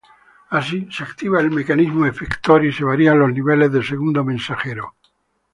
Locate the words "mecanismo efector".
1.51-2.65